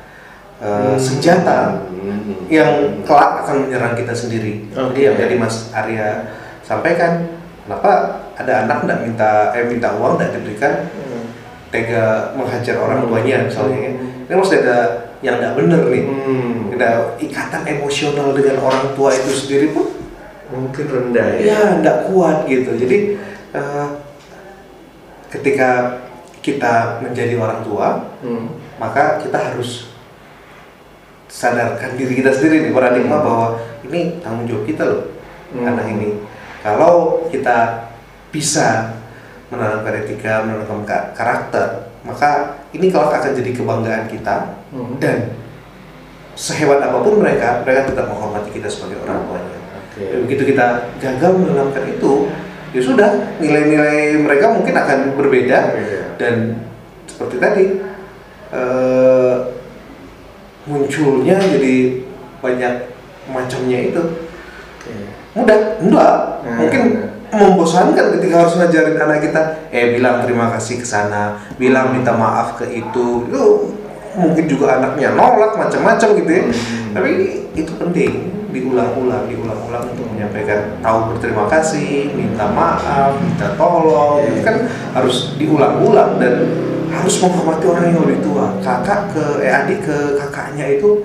eh, 0.59 0.67
Hmm. 0.67 0.99
senjata 0.99 1.87
Hmm. 1.87 2.51
yang 2.51 2.99
kelak 3.07 3.47
akan 3.47 3.71
menyerang 3.71 3.95
kita 3.95 4.11
sendiri. 4.11 4.67
Oke. 4.75 4.91
Jadi 4.91 5.01
yang 5.07 5.15
tadi 5.15 5.35
Mas 5.39 5.71
Arya 5.71 6.35
sampaikan, 6.67 7.31
kenapa 7.63 7.93
ada 8.35 8.67
anak 8.67 8.83
tidak 8.83 8.99
minta 9.07 9.31
eh 9.55 9.65
minta 9.71 9.95
uang 9.95 10.19
tidak 10.19 10.35
diberikan 10.43 10.75
Hmm. 10.91 11.31
tega 11.71 12.35
menghajar 12.35 12.75
orang 12.75 13.01
Hmm. 13.01 13.07
tuanya 13.07 13.47
misalnya 13.47 13.79
ya. 13.79 13.93
Hmm. 13.95 14.27
Ini 14.27 14.35
mesti 14.35 14.57
ada 14.67 14.79
yang 15.23 15.37
tidak 15.39 15.55
benar 15.55 15.83
nih. 15.87 16.05
Hmm. 16.11 16.75
Ada 16.75 16.91
ikatan 17.19 17.63
emosional 17.65 18.35
dengan 18.35 18.57
orang 18.59 18.99
tua 18.99 19.11
itu 19.15 19.31
sendiri 19.31 19.71
pun 19.71 19.95
mungkin 20.51 20.85
rendah 20.91 21.27
ya. 21.39 21.43
ya 21.55 21.61
tidak 21.79 22.11
kuat 22.11 22.51
gitu. 22.51 22.75
Jadi 22.75 22.97
eh, 23.55 23.87
ketika 25.31 26.03
kita 26.39 27.01
menjadi 27.01 27.35
orang 27.35 27.61
tua, 27.61 27.89
Hmm. 28.21 28.53
maka 28.77 29.19
kita 29.19 29.37
harus 29.37 29.91
sadarkan 31.29 31.95
diri 31.95 32.19
kita 32.19 32.33
sendiri 32.33 32.69
nih 32.69 32.73
paradigma 32.73 33.21
Hmm. 33.21 33.27
bahwa 33.27 33.47
ini 33.85 34.17
tanggung 34.19 34.49
jawab 34.49 34.65
kita 34.65 34.83
loh 34.83 35.03
Hmm. 35.53 35.65
anak 35.67 35.87
ini 35.91 36.09
kalau 36.61 37.25
kita 37.29 37.89
bisa 38.29 38.97
menanamkan 39.49 39.93
etika 39.99 40.41
menanamkan 40.43 40.85
ka- 40.85 41.09
karakter 41.13 41.67
maka 42.01 42.57
ini 42.71 42.89
kalau 42.89 43.09
akan 43.09 43.33
jadi 43.35 43.51
kebanggaan 43.53 44.09
kita 44.09 44.57
Hmm. 44.73 44.97
dan 44.97 45.37
sehebat 46.33 46.81
apa 46.81 46.97
pun 46.97 47.21
mereka 47.21 47.61
mereka 47.61 47.93
tetap 47.93 48.09
menghormati 48.09 48.49
kita 48.51 48.69
sebagai 48.69 49.03
orang 49.03 49.21
tuanya 49.27 49.57
Oke. 49.89 50.05
Dan 50.07 50.19
begitu 50.25 50.43
kita 50.49 50.67
gagal 50.97 51.33
menanamkan 51.35 51.85
itu 51.85 52.13
ya 52.71 52.81
sudah 52.81 53.11
nilai-nilai 53.37 54.17
mereka 54.17 54.53
mungkin 54.53 54.73
akan 54.73 54.99
berbeda 55.13 55.59
Beda. 55.75 55.98
Dan 56.19 56.61
seperti 57.07 57.37
tadi 57.39 57.65
eh, 58.51 59.35
munculnya 60.65 61.39
jadi 61.39 62.05
banyak 62.39 62.75
macamnya 63.29 63.79
itu 63.89 64.03
Oke. 64.79 64.93
mudah 65.35 65.61
enggak 65.81 66.15
Hmm. 66.39 66.65
mungkin 66.65 66.83
membosankan 67.29 68.17
ketika 68.17 68.41
harus 68.41 68.57
ngajarin 68.57 68.97
anak 68.97 69.21
kita 69.21 69.43
eh 69.69 69.93
bilang 69.93 70.25
terima 70.25 70.49
kasih 70.55 70.81
ke 70.81 70.87
sana 70.87 71.37
bilang 71.61 71.93
minta 71.93 72.15
maaf 72.15 72.57
ke 72.57 72.65
itu 72.73 73.29
itu 73.29 73.43
mungkin 74.17 74.45
juga 74.49 74.81
anaknya 74.81 75.13
nolak 75.13 75.59
macam-macam 75.59 76.09
gitu 76.17 76.31
ya 76.31 76.43
Hmm. 76.49 76.95
tapi 76.95 77.11
itu 77.53 77.73
penting 77.77 78.13
diulang-ulang, 78.49 79.29
diulang-ulang 79.29 79.85
untuk 79.93 80.09
menyampaikan 80.09 80.81
tahu 80.81 81.13
berterima 81.13 81.45
kasih, 81.47 82.13
minta 82.13 82.49
maaf, 82.49 83.21
minta 83.21 83.53
tolong, 83.55 84.25
itu 84.25 84.41
kan 84.41 84.65
harus 84.93 85.37
diulang-ulang 85.37 86.17
dan 86.17 86.35
harus 86.89 87.21
menghormati 87.21 87.65
orang 87.65 87.85
yang 87.93 88.01
lebih 88.03 88.25
tua. 88.25 88.57
Kakak 88.59 89.13
ke 89.13 89.45
eh 89.45 89.53
adik 89.53 89.85
ke 89.85 89.97
kakaknya 90.17 90.81
itu 90.81 91.05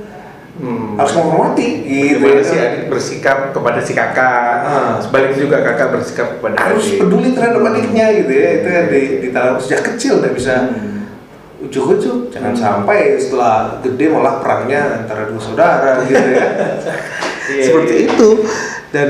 Hmm. 0.53 0.93
harus 0.93 1.17
menghormati 1.17 1.81
gitu. 1.81 2.29
Gimana 2.29 2.37
ya. 2.37 2.45
si 2.45 2.55
adik 2.55 2.83
bersikap 2.85 3.49
kepada 3.49 3.81
si 3.81 3.91
kakak, 3.91 4.55
Ah. 4.61 5.01
sebaliknya 5.01 5.49
juga 5.49 5.57
kakak 5.65 5.97
bersikap 5.97 6.37
kepada 6.37 6.55
harus 6.61 6.93
adik. 6.93 6.99
peduli 7.01 7.29
terhadap 7.33 7.61
adiknya 7.65 8.05
gitu 8.13 8.31
ya 8.31 8.49
itu 8.61 8.67
yang 8.69 8.87
di, 8.87 9.01
ditanam 9.19 9.57
sejak 9.57 9.81
kecil 9.81 10.21
udah 10.21 10.29
bisa 10.29 10.53
Hmm. 10.69 11.09
ujuk-ujuk 11.65 12.29
jangan 12.29 12.53
sampai 12.53 13.17
setelah 13.17 13.81
gede 13.81 14.13
malah 14.13 14.37
perangnya 14.39 15.01
antara 15.01 15.25
dua 15.25 15.41
saudara 15.41 16.05
gitu 16.05 16.21
ya 16.21 16.45
Iya, 17.53 17.63
seperti 17.69 17.93
iya. 17.93 18.05
itu 18.09 18.29
dan 18.89 19.09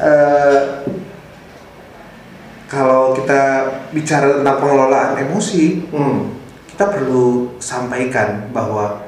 eh, 0.00 0.60
kalau 2.70 3.14
kita 3.18 3.66
bicara 3.90 4.38
tentang 4.38 4.56
pengelolaan 4.62 5.18
emosi 5.18 5.90
Hmm. 5.90 6.38
kita 6.70 6.86
perlu 6.86 7.58
sampaikan 7.58 8.48
bahwa 8.54 9.02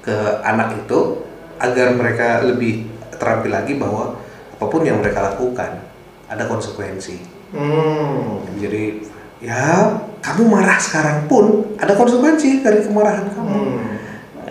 ke 0.00 0.16
anak 0.42 0.86
itu 0.86 1.22
agar 1.60 1.92
mereka 1.94 2.42
lebih 2.42 2.88
terampil 3.16 3.52
lagi 3.52 3.76
bahwa 3.76 4.16
apa 4.56 4.64
pun 4.64 4.82
yang 4.84 5.00
mereka 5.04 5.20
lakukan 5.34 5.82
ada 6.26 6.44
konsekuensi. 6.48 7.20
Hmm. 7.52 8.42
Jadi 8.58 9.04
ya 9.44 9.92
kamu 10.24 10.48
marah 10.48 10.80
sekarang 10.80 11.28
pun 11.28 11.76
ada 11.76 11.92
konsekuensi 11.92 12.64
dari 12.64 12.82
kemarahan 12.82 13.28
kamu. 13.30 13.52
Hmm. 13.52 13.75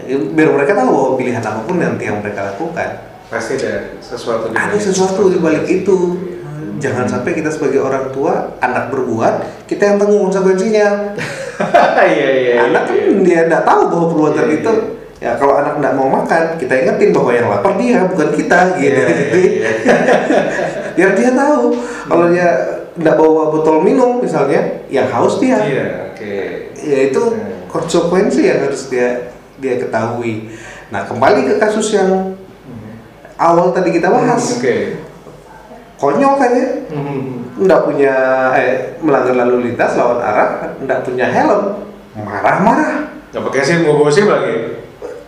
Biar 0.07 0.49
mereka 0.53 0.71
tahu 0.77 0.87
bahwa 0.93 1.09
pilihan 1.17 1.41
apa 1.41 1.61
pun 1.65 1.75
nanti 1.81 2.05
yang 2.05 2.21
mereka 2.21 2.53
lakukan 2.53 2.89
Pasti 3.25 3.57
ada 3.57 3.97
sesuatu 3.97 4.49
di 4.49 4.55
ada 4.55 4.77
sesuatu 4.77 5.33
di 5.33 5.41
balik 5.41 5.65
itu. 5.65 5.97
Jangan 6.77 7.07
sampai 7.09 7.33
kita 7.33 7.49
sebagai 7.49 7.81
orang 7.81 8.13
tua 8.13 8.53
anak 8.61 8.93
berbuat 8.93 9.65
kita 9.65 9.81
yang 9.81 9.97
tanggung 9.97 10.29
konsekuensinya. 10.29 10.87
Iya 11.95 12.29
iya. 12.35 12.53
anak 12.67 12.83
kan 12.91 12.95
iya. 12.99 13.23
dia 13.23 13.39
tidak 13.47 13.63
tahu 13.63 13.81
bahwa 13.87 14.05
perbuatan 14.11 14.45
Iya, 14.51 14.55
itu 14.59 14.73
ya 15.23 15.31
kalau 15.39 15.55
anak 15.55 15.79
tidak 15.79 15.93
mau 15.95 16.07
makan 16.11 16.43
kita 16.59 16.73
ingetin 16.83 17.09
bahwa 17.15 17.31
yang 17.31 17.47
lapar 17.47 17.73
dia 17.79 17.99
bukan 18.11 18.29
kita 18.35 18.59
gitu 18.75 19.01
Iya, 19.01 19.07
iya, 19.31 19.69
iya. 19.71 19.71
biar 20.99 21.11
dia 21.15 21.31
tahu 21.31 21.79
kalau 22.11 22.25
dia 22.29 22.49
tidak 22.99 23.15
bawa 23.15 23.43
botol 23.55 23.79
minum 23.79 24.19
misalnya 24.19 24.83
yang 24.91 25.07
haus 25.07 25.39
dia 25.39 25.55
Iya, 25.63 25.87
oke. 26.11 26.35
ya 26.75 26.99
itu 27.07 27.21
Hmm. 27.23 27.71
konsekuensi 27.71 28.41
yang 28.51 28.59
harus 28.67 28.91
dia 28.91 29.34
dia 29.57 29.77
ketahui 29.77 30.51
nah 30.87 31.03
kembali 31.03 31.39
ke 31.43 31.53
kasus 31.57 31.91
yang 31.91 32.35
awal 33.35 33.71
tadi 33.71 33.91
kita 33.91 34.07
bahas 34.07 34.39
Hmm, 34.39 34.57
Oke. 34.57 34.75
konyol 35.95 36.33
kan 36.35 36.51
ya 36.51 36.67
Hmm. 36.87 37.23
nggak 37.57 37.81
punya 37.83 38.15
eh 38.53 38.71
melanggar 38.99 39.35
lalu 39.37 39.65
lintas 39.65 39.95
lawan 39.95 40.19
arah 40.19 40.49
nggak 40.77 40.99
punya 41.01 41.25
helm 41.25 41.83
marah-marah 42.15 43.07
Nggak 43.27 43.43
pakai 43.45 43.61
SIM, 43.61 43.77
nggak 43.81 43.95
bawa 43.95 44.07
SIM 44.09 44.25
lagi. 44.25 44.55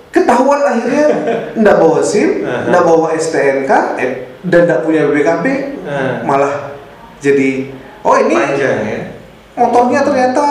ketahuan 0.10 0.62
akhirnya 0.62 1.05
nggak 1.60 1.77
bawa 1.77 2.00
SIM, 2.00 2.29
nggak 2.41 2.79
bawa 2.81 3.07
STNK, 3.13 3.72
eh, 3.98 4.12
dan 4.41 4.63
nggak 4.63 4.81
punya 4.81 5.03
BPKB, 5.05 5.46
Nah. 5.84 6.24
malah 6.24 6.72
jadi 7.17 7.67
oh 8.01 8.15
ini 8.15 8.31
Panjang 8.34 8.79
ya. 8.81 9.00
motornya 9.53 10.00
ternyata 10.01 10.46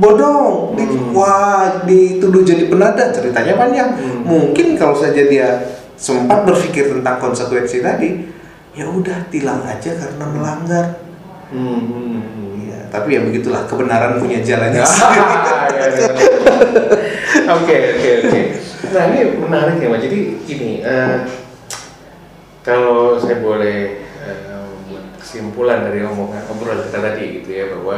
bodong, 0.00 0.74
Di- 0.74 0.88
Hmm. 0.88 1.12
wah 1.12 1.84
dituduh 1.84 2.40
jadi 2.40 2.66
penada 2.66 3.12
ceritanya 3.12 3.54
panjang. 3.54 3.90
Hmm. 3.94 4.24
Mungkin 4.24 4.74
kalau 4.74 4.96
saja 4.96 5.22
dia 5.22 5.60
sempat 5.94 6.42
berpikir 6.42 6.88
tentang 6.88 7.20
konsekuensi 7.20 7.78
tadi, 7.78 8.24
ya 8.72 8.88
udah 8.88 9.28
tilang 9.28 9.60
aja 9.60 9.92
karena 9.92 10.24
melanggar. 10.24 10.86
Hmm. 11.52 11.78
hmm. 11.84 12.18
Iya, 12.64 12.88
tapi 12.88 13.14
ya 13.14 13.20
begitulah 13.20 13.68
kebenaran 13.68 14.16
punya 14.16 14.40
jalannya 14.40 14.80
sendiri. 14.88 15.20
iya, 15.70 15.86
iya. 15.92 16.12
Oke, 17.50 17.76
oke, 17.94 18.10
oke. 18.24 18.40
Nah 18.90 19.02
ini 19.10 19.20
menarik 19.36 19.78
ya, 19.78 19.86
Mas. 19.86 20.02
Jadi 20.02 20.18
gini, 20.44 20.82
eh, 20.82 21.18
kalau 22.62 23.16
saya 23.16 23.40
boleh 23.40 23.78
eh, 24.22 24.64
buat 24.86 25.04
kesimpulan 25.18 25.82
dari 25.82 26.02
omongan 26.02 26.46
obrolan 26.46 26.86
kita 26.86 26.98
tadi 27.00 27.24
gitu 27.40 27.50
ya 27.50 27.64
bahwa 27.74 27.96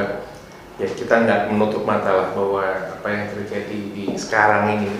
ya 0.81 0.89
kita 0.89 1.25
nggak 1.29 1.41
menutup 1.53 1.85
mata 1.85 2.11
lah 2.13 2.29
bahwa 2.33 2.65
apa 2.65 3.07
yang 3.13 3.25
terjadi 3.33 3.79
di 3.93 4.05
sekarang 4.17 4.81
ini 4.81 4.93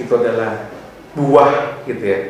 itu 0.00 0.12
adalah 0.16 0.70
buah 1.12 1.84
gitu 1.84 2.04
ya. 2.04 2.20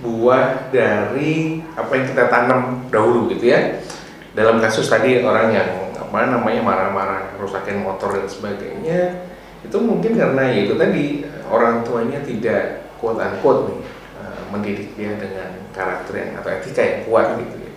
Buah 0.00 0.72
dari 0.72 1.60
apa 1.76 1.92
yang 1.92 2.06
kita 2.08 2.24
tanam 2.32 2.88
dahulu 2.88 3.30
gitu 3.36 3.52
ya. 3.52 3.84
Dalam 4.32 4.58
kasus 4.58 4.88
tadi 4.88 5.20
orang 5.20 5.52
yang 5.52 5.70
apa 5.94 6.26
namanya 6.26 6.62
marah-marah 6.64 7.38
rusakin 7.38 7.86
motor 7.86 8.18
dan 8.18 8.26
sebagainya 8.26 9.30
itu 9.60 9.76
mungkin 9.78 10.16
karena 10.16 10.48
ya 10.48 10.58
itu 10.66 10.74
tadi 10.74 11.04
orang 11.46 11.84
tuanya 11.84 12.18
tidak 12.24 12.88
quote 12.96 13.20
unquote 13.20 13.70
nih 13.70 13.80
eh, 14.18 14.42
mendidik 14.50 14.88
dia 14.96 15.12
dengan 15.20 15.52
karakter 15.70 16.14
yang 16.16 16.30
atau 16.40 16.50
etika 16.50 16.82
yang 16.82 16.98
kuat 17.06 17.26
gitu 17.38 17.56
ya. 17.60 17.72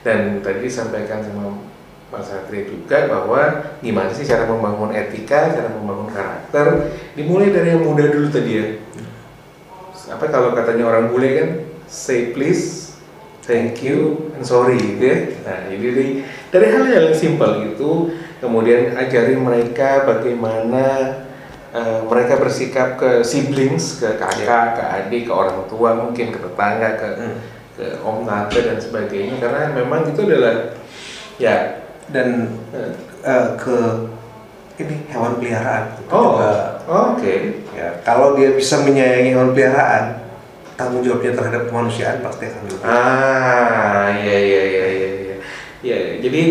Dan 0.00 0.40
tadi 0.40 0.64
disampaikan 0.64 1.20
sama 1.20 1.60
Mas 2.10 2.26
Satria 2.26 2.66
juga 2.66 3.06
bahwa 3.06 3.40
gimana 3.78 4.10
sih 4.10 4.26
cara 4.26 4.42
membangun 4.50 4.90
etika, 4.90 5.54
cara 5.54 5.70
membangun 5.70 6.10
karakter? 6.10 6.90
Dimulai 7.14 7.54
dari 7.54 7.70
yang 7.78 7.86
muda 7.86 8.10
dulu 8.10 8.26
tadi 8.28 8.52
ya. 8.58 8.66
Apa 10.10 10.26
kalau 10.26 10.50
katanya 10.50 10.90
orang 10.90 11.14
bule 11.14 11.28
kan 11.38 11.50
say 11.86 12.34
please 12.34 12.98
thank 13.46 13.78
you 13.78 14.30
and 14.34 14.42
sorry 14.42 14.74
gitu 14.74 15.04
ya. 15.06 15.18
Nah 15.46 15.58
jadi 15.70 15.86
dari, 15.86 16.08
dari 16.50 16.66
hal-hal 16.66 17.14
yang 17.14 17.14
simpel 17.14 17.62
gitu 17.70 18.10
kemudian 18.42 18.98
ajari 18.98 19.38
mereka 19.38 20.02
bagaimana 20.08 21.14
eh, 21.70 22.00
mereka 22.10 22.42
bersikap 22.42 22.98
ke 22.98 23.22
siblings 23.22 24.02
ke 24.02 24.18
kakak 24.18 24.80
ke 24.80 24.82
adik 24.82 25.22
ke 25.30 25.32
orang 25.32 25.62
tua 25.70 25.94
mungkin 25.94 26.34
ke 26.34 26.38
tetangga 26.42 26.90
ke 26.98 27.08
Hmm. 27.14 27.38
ke 27.78 27.86
om 28.02 28.26
tante 28.26 28.58
dan 28.60 28.76
sebagainya. 28.82 29.38
Karena 29.40 29.70
memang 29.72 30.10
itu 30.10 30.20
adalah 30.26 30.74
ya 31.40 31.80
Dan 32.10 32.28
eh, 33.22 33.46
ke 33.54 33.78
ini 34.80 35.04
hewan 35.12 35.36
peliharaan. 35.36 35.84
Oh 36.08 36.40
juga 36.40 36.52
oke 36.88 37.34
Ya, 37.76 37.96
kalau 38.04 38.34
dia 38.36 38.52
bisa 38.52 38.82
menyayangi 38.84 39.32
hewan 39.32 39.52
peliharaan, 39.52 40.20
tanggung 40.76 41.00
jawabnya 41.00 41.32
terhadap 41.32 41.68
kemanusiaan 41.68 42.20
pasti 42.20 42.48
akan 42.48 42.60
lebih. 42.68 42.82
Ah, 42.84 44.08
iya 44.12 44.36
iya 44.36 44.62
iya 44.64 44.86
iya. 44.88 45.08
iya. 45.16 45.36
Ya, 45.80 45.98
jadi 46.20 46.42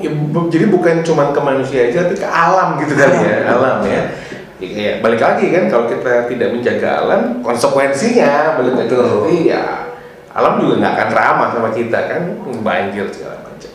ya, 0.00 0.10
bu- 0.12 0.48
jadi 0.48 0.72
bukan 0.72 1.04
cuma 1.04 1.36
ke 1.36 1.40
manusia 1.40 1.88
aja 1.92 2.08
tapi 2.08 2.16
ke 2.16 2.24
alam 2.24 2.80
gitu 2.80 2.96
kali 2.96 3.18
ya, 3.28 3.36
alam 3.52 3.84
ya. 3.84 4.02
Ya, 4.60 4.92
balik 5.00 5.20
lagi 5.20 5.48
kan 5.52 5.72
kalau 5.72 5.88
kita 5.88 6.28
tidak 6.28 6.48
menjaga 6.52 6.88
alam, 7.00 7.40
konsekuensinya 7.40 8.60
balik 8.60 8.76
lagi 8.76 8.88
Betul. 8.92 9.04
nanti 9.04 9.36
ya 9.48 9.64
alam 10.36 10.60
juga 10.60 10.74
nggak 10.84 10.94
akan 10.96 11.08
ramah 11.16 11.48
sama 11.52 11.68
kita 11.72 11.98
kan, 12.08 12.22
banjir 12.60 13.08
segala 13.08 13.40
macam. 13.44 13.72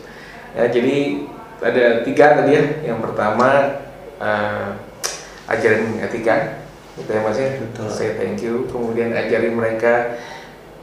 Ya, 0.54 0.64
jadi 0.70 1.25
ada 1.72 1.84
tiga 2.06 2.26
tadi 2.42 2.50
ya. 2.54 2.64
Yang 2.92 2.98
pertama 3.10 3.48
eh, 4.22 4.68
ajarin 5.50 5.98
etika, 6.02 6.62
gitu 6.94 7.10
ya 7.10 7.20
mas 7.26 7.38
ya. 7.38 7.48
Betul. 7.58 7.86
Say 7.90 8.14
thank 8.14 8.40
you. 8.42 8.70
Kemudian 8.70 9.10
ajarin 9.12 9.54
mereka 9.54 10.18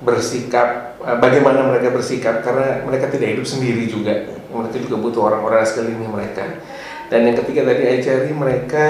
bersikap, 0.03 0.99
eh, 0.99 1.17
bagaimana 1.17 1.71
mereka 1.71 1.95
bersikap 1.95 2.43
karena 2.43 2.83
mereka 2.83 3.07
tidak 3.07 3.39
hidup 3.39 3.47
sendiri 3.47 3.87
juga. 3.87 4.27
Mereka 4.51 4.77
juga 4.85 4.95
butuh 4.99 5.21
orang-orang 5.33 5.65
sekeliling 5.65 6.11
mereka. 6.11 6.61
Dan 7.07 7.29
yang 7.29 7.37
ketiga 7.41 7.67
tadi 7.71 7.83
ajari 7.87 8.31
mereka 8.35 8.87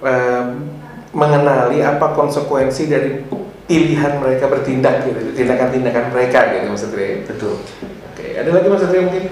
eh, 0.00 0.44
mengenali 1.16 1.80
apa 1.80 2.12
konsekuensi 2.12 2.92
dari 2.92 3.24
pilihan 3.66 4.22
mereka 4.22 4.46
bertindak 4.46 5.02
gitu, 5.08 5.34
tindakan-tindakan 5.34 6.14
mereka 6.14 6.54
gitu 6.54 6.70
Mas 6.70 6.82
Satria. 6.86 7.24
Betul. 7.26 7.58
Oke, 8.12 8.26
ada 8.38 8.50
lagi 8.52 8.66
Mas 8.70 8.80
Satria 8.84 9.02
mungkin? 9.02 9.24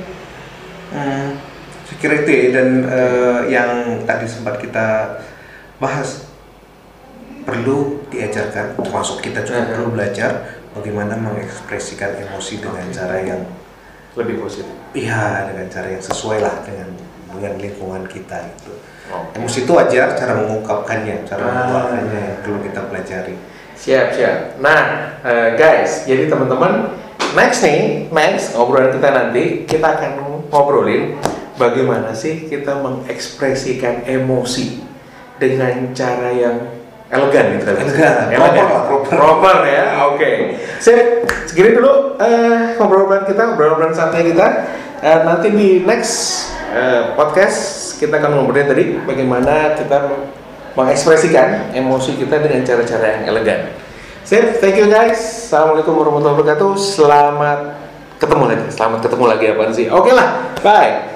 Hmm, 0.95 1.35
saya 1.83 1.97
kira 1.99 2.15
itu 2.23 2.31
ya, 2.31 2.47
dan 2.55 2.69
eh, 2.87 3.41
yang 3.51 3.71
tadi 4.05 4.25
sempat 4.25 4.57
kita 4.57 5.19
bahas 5.77 6.31
perlu 7.43 8.01
diajarkan, 8.09 8.79
termasuk 8.79 9.21
kita 9.21 9.43
juga 9.43 9.61
Mhm. 9.61 9.69
perlu 9.69 9.89
belajar 9.91 10.31
bagaimana 10.73 11.15
mengekspresikan 11.15 12.17
emosi 12.17 12.59
dengan 12.59 12.87
cara 12.89 13.21
yang 13.21 13.43
Lebih 14.15 14.41
positif. 14.41 14.71
iya 14.95 15.51
dengan 15.51 15.67
cara 15.69 15.91
yang 15.91 16.01
sesuai 16.01 16.39
lah 16.39 16.63
dengan 16.63 16.89
dengan 17.29 17.59
lingkungan 17.59 18.07
kita 18.07 18.39
itu. 18.47 18.73
Oke. 19.11 19.37
Emosi 19.37 19.67
itu 19.67 19.73
wajar, 19.75 20.15
cara 20.15 20.39
mengungkapkannya, 20.39 21.27
cara 21.27 21.43
Ah. 21.43 21.51
mengeluarkannya 21.53 22.21
yang 22.23 22.39
perlu 22.41 22.59
kita 22.63 22.81
pelajari. 22.87 23.35
Siap, 23.75 24.07
siap. 24.15 24.39
Nah, 24.63 24.83
eh, 25.21 25.59
guys, 25.59 26.07
jadi 26.07 26.31
teman-teman, 26.31 26.95
next 27.35 27.61
nih, 27.61 28.07
next 28.09 28.55
obrolan 28.55 28.95
kita 28.95 29.11
nanti, 29.11 29.67
kita 29.67 29.99
akan 29.99 30.11
ngobrolin 30.49 31.19
bagaimana 31.55 32.11
sih 32.13 32.51
kita 32.51 32.79
mengekspresikan 32.83 34.07
emosi 34.07 34.83
dengan 35.39 35.93
cara 35.95 36.31
yang 36.35 36.57
elegan 37.11 37.45
gitu 37.59 37.71
kan? 37.75 37.87
Elegan. 38.31 38.35
Proper 38.39 38.67
lah, 38.67 38.83
proper. 38.89 39.17
Proper 39.19 39.57
ya, 39.67 39.85
oke. 40.11 40.31
Sip, 40.83 40.99
segini 41.47 41.79
dulu 41.79 42.19
eh, 42.19 42.75
ngobrol-ngobrolan 42.79 43.25
kita, 43.29 43.43
ngobrol-ngobrolan 43.55 43.95
santai 43.95 44.27
kita. 44.27 44.47
Eh, 45.05 45.21
nanti 45.23 45.53
di 45.53 45.69
next 45.85 46.49
eh, 46.73 47.13
podcast 47.15 47.59
kita 48.01 48.19
akan 48.19 48.41
ngobrolin 48.41 48.67
tadi 48.67 48.85
bagaimana 49.05 49.79
kita 49.79 50.11
mengekspresikan 50.75 51.71
emosi 51.71 52.19
kita 52.19 52.43
dengan 52.43 52.67
cara-cara 52.67 53.21
yang 53.21 53.23
elegan. 53.31 53.71
Sip, 54.25 54.59
thank 54.59 54.81
you 54.81 54.89
guys. 54.89 55.21
Assalamualaikum 55.47 55.95
warahmatullahi 55.95 56.35
wabarakatuh. 56.41 56.73
Selamat 56.81 57.84
ketemu 58.25 58.45
lagi. 58.49 58.65
Selamat 58.73 58.99
ketemu 59.05 59.25
lagi 59.29 59.45
apaan 59.53 59.71
sih? 59.77 59.87
Oke 59.93 60.11
lah, 60.17 60.57
bye. 60.65 61.14